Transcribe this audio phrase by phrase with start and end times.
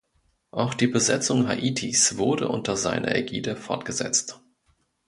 [0.49, 4.41] Auch die Besetzung Haitis wurde unter seiner Ägide fortgesetzt.